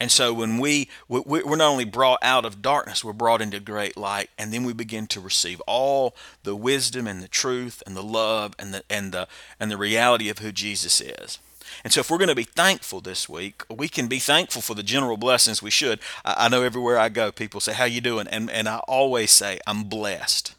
And 0.00 0.10
so 0.10 0.32
when 0.32 0.58
we, 0.58 0.88
we're 1.08 1.56
not 1.56 1.70
only 1.70 1.84
brought 1.84 2.20
out 2.22 2.46
of 2.46 2.62
darkness, 2.62 3.04
we're 3.04 3.12
brought 3.12 3.42
into 3.42 3.60
great 3.60 3.98
light. 3.98 4.30
And 4.38 4.50
then 4.50 4.64
we 4.64 4.72
begin 4.72 5.06
to 5.08 5.20
receive 5.20 5.60
all 5.66 6.16
the 6.42 6.56
wisdom 6.56 7.06
and 7.06 7.22
the 7.22 7.28
truth 7.28 7.82
and 7.86 7.94
the 7.94 8.02
love 8.02 8.54
and 8.58 8.72
the, 8.72 8.82
and 8.88 9.12
the, 9.12 9.28
and 9.60 9.70
the 9.70 9.76
reality 9.76 10.30
of 10.30 10.38
who 10.38 10.52
Jesus 10.52 11.02
is. 11.02 11.38
And 11.84 11.92
so 11.92 12.00
if 12.00 12.10
we're 12.10 12.18
going 12.18 12.28
to 12.28 12.34
be 12.34 12.44
thankful 12.44 13.02
this 13.02 13.28
week, 13.28 13.62
we 13.68 13.88
can 13.88 14.08
be 14.08 14.18
thankful 14.18 14.62
for 14.62 14.74
the 14.74 14.82
general 14.82 15.18
blessings 15.18 15.62
we 15.62 15.70
should. 15.70 16.00
I, 16.24 16.48
know 16.48 16.62
everywhere 16.62 16.98
I 16.98 17.10
go, 17.10 17.30
people 17.30 17.60
say, 17.60 17.74
how 17.74 17.84
you 17.84 18.00
doing? 18.00 18.26
And, 18.28 18.50
and 18.50 18.68
I 18.68 18.78
always 18.88 19.30
say, 19.30 19.60
I'm 19.66 19.84
blessed. 19.84 20.54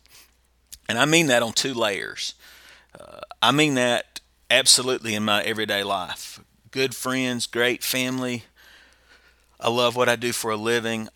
And 0.88 1.00
I 1.00 1.06
mean 1.06 1.28
that 1.28 1.44
on 1.44 1.54
two 1.54 1.74
layers. 1.74 2.36
Uh, 3.00 3.22
I 3.42 3.52
mean 3.52 3.74
that 3.74 4.20
absolutely 4.52 5.16
in 5.16 5.24
my 5.24 5.42
everyday 5.44 5.84
life. 5.84 6.40
Good 6.70 6.96
friends, 6.96 7.48
great 7.48 7.84
family, 7.84 8.44
I 9.62 9.70
love 9.70 9.96
what 9.96 10.10
I 10.10 10.16
do 10.16 10.34
for 10.34 10.52
a 10.52 10.58
living. 10.58 11.08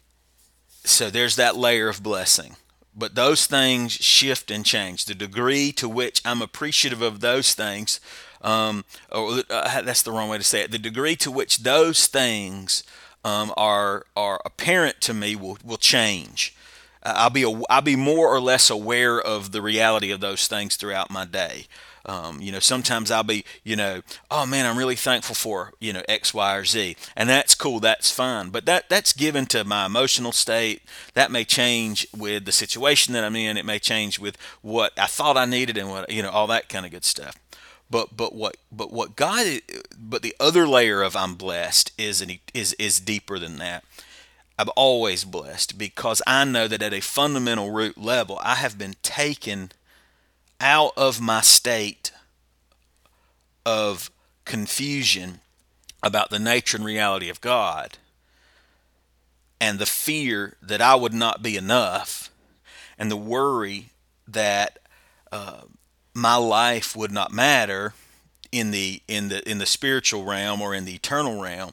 So 0.84 1.10
there's 1.10 1.36
that 1.36 1.56
layer 1.56 1.90
of 1.90 2.04
blessing. 2.04 2.56
But 2.96 3.16
those 3.16 3.46
things 3.46 3.92
shift 3.92 4.50
and 4.52 4.66
change. 4.66 5.06
The 5.06 5.16
degree 5.16 5.72
to 5.74 5.90
which 5.90 6.22
I'm 6.24 6.42
appreciative 6.42 7.02
of 7.02 7.20
those 7.20 7.54
things, 7.54 8.00
um, 8.42 8.86
or 9.12 9.42
uh, 9.50 9.82
that's 9.82 10.04
the 10.04 10.12
wrong 10.12 10.30
way 10.30 10.38
to 10.38 10.44
say 10.44 10.62
it. 10.62 10.72
The 10.72 10.80
degree 10.80 11.18
to 11.18 11.32
which 11.32 11.60
those 11.60 12.08
things 12.08 12.84
um, 13.26 13.52
are 13.58 14.06
are 14.16 14.40
apparent 14.46 15.02
to 15.02 15.14
me 15.14 15.36
will 15.36 15.58
will 15.66 15.78
change. 15.78 16.56
I'll 17.04 17.30
be 17.30 17.44
a, 17.44 17.62
I'll 17.70 17.82
be 17.82 17.96
more 17.96 18.34
or 18.34 18.40
less 18.40 18.70
aware 18.70 19.20
of 19.22 19.52
the 19.52 19.62
reality 19.62 20.12
of 20.12 20.22
those 20.22 20.48
things 20.48 20.76
throughout 20.76 21.12
my 21.12 21.26
day. 21.26 21.68
Um, 22.08 22.42
you 22.42 22.52
know, 22.52 22.60
sometimes 22.60 23.12
I'll 23.12 23.24
be, 23.24 23.46
you 23.64 23.76
know, 23.76 24.02
oh 24.30 24.46
man, 24.46 24.66
I'm 24.66 24.78
really 24.78 24.96
thankful 24.96 25.36
for, 25.36 25.74
you 25.80 25.94
know, 25.94 26.04
X, 26.08 26.34
Y, 26.34 26.56
or 26.56 26.66
Z. 26.66 26.96
And 27.16 27.30
that's 27.30 27.56
cool, 27.56 27.80
that's 27.80 28.12
fine. 28.12 28.50
But 28.50 28.66
that 28.66 28.90
that's 28.90 29.14
given 29.14 29.46
to 29.48 29.64
my 29.64 29.86
emotional 29.86 30.32
state. 30.32 30.84
That 31.14 31.32
may 31.32 31.44
change 31.44 32.08
with 32.16 32.46
the 32.46 32.52
situation 32.52 33.14
that 33.14 33.24
I'm 33.24 33.36
in. 33.36 33.58
It 33.58 33.66
may 33.66 33.80
change 33.80 34.20
with 34.20 34.38
what 34.62 34.94
I 34.98 35.08
thought 35.08 35.38
I 35.38 35.46
needed 35.46 35.78
and 35.78 35.90
what, 35.90 36.10
you 36.12 36.22
know, 36.22 36.30
all 36.30 36.48
that 36.48 36.70
kind 36.70 36.86
of 36.86 36.92
good 36.92 37.06
stuff. 37.06 37.36
But 37.90 38.16
but 38.16 38.34
what 38.34 38.58
but 38.72 38.92
what 38.92 39.16
God 39.16 39.62
but 39.98 40.22
the 40.22 40.36
other 40.40 40.68
layer 40.68 41.02
of 41.02 41.16
I'm 41.16 41.36
blessed 41.36 41.92
is 41.98 42.22
an, 42.22 42.40
is 42.54 42.74
is 42.74 43.00
deeper 43.00 43.40
than 43.40 43.58
that. 43.58 43.84
I'm 44.58 44.70
always 44.76 45.26
blessed 45.26 45.78
because 45.78 46.22
I 46.26 46.46
know 46.46 46.68
that 46.68 46.82
at 46.82 46.94
a 46.94 47.02
fundamental 47.02 47.72
root 47.72 47.98
level, 47.98 48.40
I 48.42 48.56
have 48.56 48.78
been 48.78 48.96
taken 49.02 49.72
out 50.60 50.94
of 50.98 51.22
my 51.22 51.42
state 51.42 52.12
of 53.66 54.12
confusion 54.46 55.40
about 56.04 56.30
the 56.30 56.40
nature 56.40 56.78
and 56.78 56.86
reality 56.86 57.30
of 57.30 57.42
God 57.42 57.98
and 59.60 59.80
the 59.80 59.86
fear 59.86 60.56
that 60.62 60.82
I 60.82 60.96
would 60.96 61.14
not 61.14 61.42
be 61.42 61.58
enough 61.58 62.30
and 62.98 63.10
the 63.10 63.18
worry 63.18 63.90
that 64.28 64.80
uh, 65.32 65.62
my 66.14 66.36
life 66.36 66.96
would 66.96 67.12
not 67.12 67.32
matter 67.32 67.94
in 68.52 68.72
the 68.72 69.02
in 69.08 69.28
the 69.30 69.48
in 69.50 69.58
the 69.58 69.66
spiritual 69.66 70.24
realm 70.24 70.62
or 70.62 70.74
in 70.74 70.86
the 70.86 70.96
eternal 70.96 71.42
realm 71.42 71.72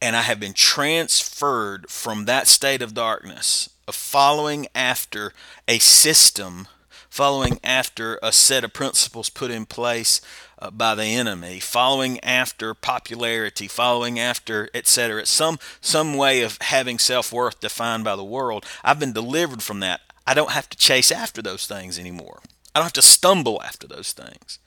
and 0.00 0.14
I 0.14 0.22
have 0.22 0.40
been 0.40 0.52
transferred 0.52 1.90
from 1.90 2.24
that 2.24 2.46
state 2.46 2.82
of 2.82 2.94
darkness 2.94 3.70
of 3.88 3.94
following 3.94 4.66
after 4.74 5.32
a 5.68 5.78
system 5.78 6.68
following 7.16 7.58
after 7.64 8.18
a 8.22 8.30
set 8.30 8.62
of 8.62 8.74
principles 8.74 9.30
put 9.30 9.50
in 9.50 9.64
place 9.64 10.20
uh, 10.58 10.70
by 10.70 10.94
the 10.94 11.06
enemy, 11.06 11.58
following 11.58 12.20
after 12.20 12.74
popularity, 12.74 13.66
following 13.66 14.20
after 14.20 14.68
etc. 14.74 15.24
Some 15.24 15.58
some 15.80 16.14
way 16.14 16.42
of 16.42 16.58
having 16.60 16.98
self 16.98 17.32
worth 17.32 17.58
defined 17.60 18.04
by 18.04 18.16
the 18.16 18.24
world. 18.24 18.66
I've 18.84 19.00
been 19.00 19.14
delivered 19.14 19.62
from 19.62 19.80
that. 19.80 20.02
I 20.26 20.34
don't 20.34 20.50
have 20.50 20.68
to 20.68 20.76
chase 20.76 21.10
after 21.10 21.40
those 21.40 21.66
things 21.66 21.98
anymore. 21.98 22.40
I 22.74 22.80
don't 22.80 22.84
have 22.84 22.92
to 22.92 23.02
stumble 23.02 23.62
after 23.62 23.86
those 23.86 24.12
things. 24.12 24.58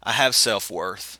I 0.00 0.12
have 0.12 0.36
self 0.36 0.70
worth 0.70 1.18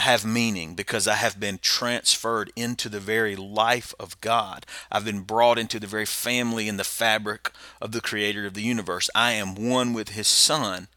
have 0.00 0.24
meaning 0.24 0.74
because 0.74 1.06
I 1.08 1.14
have 1.14 1.38
been 1.38 1.58
transferred 1.58 2.52
into 2.56 2.88
the 2.88 3.00
very 3.00 3.36
life 3.36 3.94
of 3.98 4.20
God. 4.20 4.66
I've 4.90 5.04
been 5.04 5.20
brought 5.22 5.58
into 5.58 5.78
the 5.80 5.86
very 5.86 6.06
family 6.06 6.68
and 6.68 6.78
the 6.78 6.84
fabric 6.84 7.52
of 7.80 7.92
the 7.92 8.00
creator 8.00 8.46
of 8.46 8.54
the 8.54 8.62
universe. 8.62 9.08
I 9.14 9.32
am 9.32 9.54
one 9.54 9.92
with 9.92 10.10
his 10.10 10.26
son. 10.28 10.88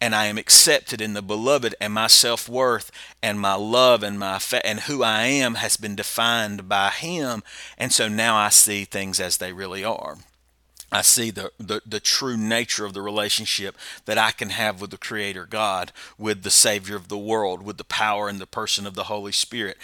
and 0.00 0.14
I 0.14 0.26
am 0.26 0.36
accepted 0.38 1.00
in 1.00 1.14
the 1.14 1.22
beloved, 1.22 1.74
and 1.80 1.92
my 1.94 2.06
self 2.06 2.48
worth 2.48 2.90
and 3.22 3.40
my 3.40 3.54
love 3.54 4.02
and 4.02 4.18
my 4.18 4.38
fa- 4.38 4.64
and 4.66 4.80
who 4.80 5.02
I 5.02 5.22
am 5.22 5.54
has 5.54 5.76
been 5.78 5.96
defined 5.96 6.68
by 6.68 6.90
Him, 6.90 7.42
and 7.78 7.92
so 7.92 8.08
now 8.08 8.36
I 8.36 8.50
see 8.50 8.84
things 8.84 9.20
as 9.20 9.38
they 9.38 9.52
really 9.52 9.84
are. 9.84 10.18
I 10.96 11.02
see 11.02 11.30
the, 11.30 11.52
the, 11.58 11.82
the, 11.86 12.00
true 12.00 12.36
nature 12.36 12.86
of 12.86 12.94
the 12.94 13.02
relationship 13.02 13.76
that 14.06 14.16
I 14.16 14.30
can 14.30 14.50
have 14.50 14.80
with 14.80 14.90
the 14.90 14.98
Creator 14.98 15.46
God, 15.46 15.92
with 16.18 16.42
the 16.42 16.50
Savior 16.50 16.96
of 16.96 17.08
the 17.08 17.18
world, 17.18 17.62
with 17.62 17.76
the 17.76 17.84
power 17.84 18.28
and 18.28 18.40
the 18.40 18.46
person 18.46 18.86
of 18.86 18.94
the 18.94 19.04
Holy 19.04 19.32
Spirit. 19.32 19.76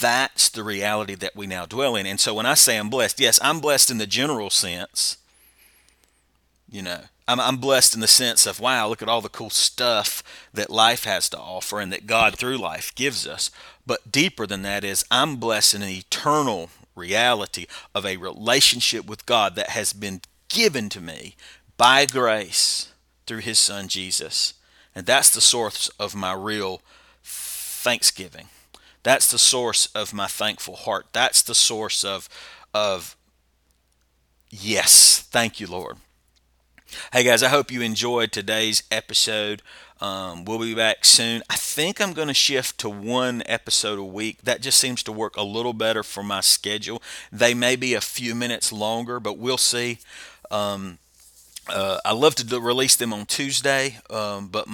That's 0.00 0.48
the 0.48 0.64
reality 0.64 1.14
that 1.16 1.36
we 1.36 1.46
now 1.46 1.66
dwell 1.66 1.96
in. 1.96 2.06
And 2.06 2.18
so 2.18 2.32
when 2.32 2.46
I 2.46 2.54
say 2.54 2.78
I'm 2.78 2.88
blessed, 2.88 3.20
yes, 3.20 3.38
I'm 3.42 3.60
blessed 3.60 3.90
in 3.90 3.98
the 3.98 4.06
general 4.06 4.48
sense. 4.48 5.18
You 6.70 6.82
know, 6.82 7.00
I'm, 7.28 7.40
I'm 7.40 7.58
blessed 7.58 7.94
in 7.94 8.00
the 8.00 8.06
sense 8.06 8.46
of, 8.46 8.58
wow, 8.58 8.88
look 8.88 9.02
at 9.02 9.08
all 9.08 9.20
the 9.20 9.28
cool 9.28 9.50
stuff 9.50 10.22
that 10.52 10.70
life 10.70 11.04
has 11.04 11.28
to 11.30 11.38
offer 11.38 11.78
and 11.78 11.92
that 11.92 12.06
God 12.06 12.36
through 12.36 12.58
life 12.58 12.94
gives 12.94 13.26
us. 13.26 13.50
But 13.86 14.10
deeper 14.10 14.46
than 14.46 14.62
that 14.62 14.82
is, 14.82 15.04
I'm 15.10 15.36
blessed 15.36 15.74
in 15.74 15.82
an 15.82 15.90
eternal 15.90 16.70
reality 16.94 17.66
of 17.94 18.06
a 18.06 18.16
relationship 18.16 19.06
with 19.06 19.26
God 19.26 19.56
that 19.56 19.70
has 19.70 19.92
been 19.92 20.20
given 20.54 20.88
to 20.88 21.00
me 21.00 21.34
by 21.76 22.06
grace 22.06 22.92
through 23.26 23.40
his 23.40 23.58
son 23.58 23.88
Jesus. 23.88 24.54
And 24.94 25.04
that's 25.04 25.30
the 25.30 25.40
source 25.40 25.88
of 25.98 26.14
my 26.14 26.32
real 26.32 26.80
thanksgiving. 27.22 28.46
That's 29.02 29.30
the 29.30 29.38
source 29.38 29.86
of 29.94 30.14
my 30.14 30.28
thankful 30.28 30.76
heart. 30.76 31.06
That's 31.12 31.42
the 31.42 31.54
source 31.54 32.04
of 32.04 32.28
of 32.72 33.16
yes, 34.50 35.20
thank 35.30 35.60
you, 35.60 35.66
Lord. 35.66 35.96
Hey 37.12 37.24
guys, 37.24 37.42
I 37.42 37.48
hope 37.48 37.72
you 37.72 37.82
enjoyed 37.82 38.30
today's 38.30 38.84
episode. 38.90 39.62
Um, 40.00 40.44
we'll 40.44 40.58
be 40.58 40.74
back 40.74 41.04
soon. 41.04 41.42
I 41.50 41.56
think 41.56 42.00
I'm 42.00 42.12
going 42.12 42.28
to 42.28 42.34
shift 42.34 42.78
to 42.78 42.90
one 42.90 43.42
episode 43.46 43.98
a 43.98 44.04
week. 44.04 44.42
That 44.42 44.60
just 44.60 44.78
seems 44.78 45.02
to 45.04 45.12
work 45.12 45.36
a 45.36 45.42
little 45.42 45.72
better 45.72 46.02
for 46.02 46.22
my 46.22 46.40
schedule. 46.40 47.02
They 47.32 47.54
may 47.54 47.74
be 47.74 47.94
a 47.94 48.00
few 48.00 48.34
minutes 48.34 48.72
longer, 48.72 49.18
but 49.18 49.38
we'll 49.38 49.58
see. 49.58 49.98
Um, 50.54 50.98
uh, 51.68 51.98
I 52.04 52.12
love 52.12 52.34
to 52.36 52.44
do, 52.44 52.60
release 52.60 52.94
them 52.96 53.12
on 53.12 53.26
Tuesday, 53.26 53.98
um, 54.08 54.48
but 54.48 54.66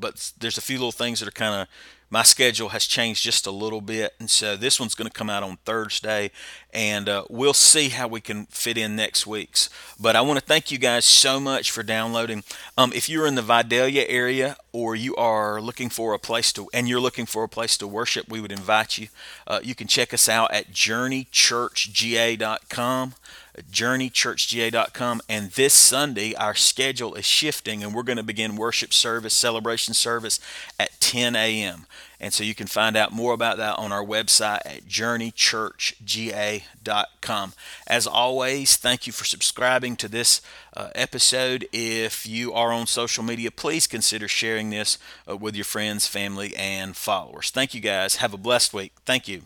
but 0.00 0.32
there's 0.40 0.58
a 0.58 0.62
few 0.62 0.78
little 0.78 0.92
things 0.92 1.20
that 1.20 1.28
are 1.28 1.32
kind 1.32 1.62
of 1.62 1.68
my 2.10 2.22
schedule 2.22 2.70
has 2.70 2.84
changed 2.84 3.22
just 3.22 3.46
a 3.46 3.50
little 3.50 3.80
bit, 3.80 4.12
and 4.18 4.28
so 4.28 4.56
this 4.56 4.80
one's 4.80 4.94
going 4.94 5.08
to 5.08 5.12
come 5.12 5.30
out 5.30 5.42
on 5.42 5.56
Thursday, 5.64 6.30
and 6.74 7.08
uh, 7.08 7.24
we'll 7.30 7.54
see 7.54 7.88
how 7.88 8.06
we 8.08 8.20
can 8.20 8.44
fit 8.46 8.76
in 8.76 8.96
next 8.96 9.26
week's. 9.26 9.70
But 9.98 10.14
I 10.14 10.20
want 10.20 10.38
to 10.38 10.44
thank 10.44 10.70
you 10.70 10.76
guys 10.76 11.06
so 11.06 11.40
much 11.40 11.70
for 11.70 11.82
downloading. 11.82 12.44
Um, 12.76 12.92
if 12.94 13.08
you're 13.08 13.26
in 13.26 13.36
the 13.36 13.42
Vidalia 13.42 14.04
area 14.08 14.58
or 14.72 14.94
you 14.94 15.16
are 15.16 15.58
looking 15.60 15.88
for 15.88 16.12
a 16.12 16.18
place 16.18 16.52
to, 16.54 16.68
and 16.74 16.86
you're 16.86 17.00
looking 17.00 17.24
for 17.24 17.44
a 17.44 17.48
place 17.48 17.78
to 17.78 17.86
worship, 17.86 18.28
we 18.28 18.40
would 18.40 18.52
invite 18.52 18.98
you. 18.98 19.08
Uh, 19.46 19.60
you 19.62 19.74
can 19.74 19.86
check 19.86 20.12
us 20.12 20.28
out 20.28 20.52
at 20.52 20.70
JourneyChurchGA.com 20.70 23.14
journeychurchga.com. 23.58 25.22
And 25.28 25.50
this 25.50 25.74
Sunday, 25.74 26.34
our 26.34 26.54
schedule 26.54 27.14
is 27.14 27.24
shifting, 27.24 27.82
and 27.82 27.94
we're 27.94 28.02
going 28.02 28.16
to 28.16 28.22
begin 28.22 28.56
worship 28.56 28.92
service, 28.92 29.34
celebration 29.34 29.94
service 29.94 30.40
at 30.78 30.98
10 31.00 31.36
a.m. 31.36 31.86
And 32.22 32.32
so 32.32 32.42
you 32.44 32.54
can 32.54 32.68
find 32.68 32.96
out 32.96 33.12
more 33.12 33.34
about 33.34 33.58
that 33.58 33.76
on 33.78 33.90
our 33.90 34.04
website 34.04 34.60
at 34.64 34.86
journeychurchga.com. 34.86 37.52
As 37.88 38.06
always, 38.06 38.76
thank 38.76 39.08
you 39.08 39.12
for 39.12 39.24
subscribing 39.24 39.96
to 39.96 40.06
this 40.08 40.40
uh, 40.76 40.90
episode. 40.94 41.66
If 41.72 42.24
you 42.26 42.52
are 42.52 42.72
on 42.72 42.86
social 42.86 43.24
media, 43.24 43.50
please 43.50 43.88
consider 43.88 44.28
sharing 44.28 44.70
this 44.70 44.98
uh, 45.28 45.36
with 45.36 45.56
your 45.56 45.64
friends, 45.64 46.06
family, 46.06 46.54
and 46.56 46.96
followers. 46.96 47.50
Thank 47.50 47.74
you 47.74 47.80
guys. 47.80 48.14
Have 48.16 48.32
a 48.32 48.38
blessed 48.38 48.72
week. 48.72 48.92
Thank 49.04 49.26
you. 49.26 49.42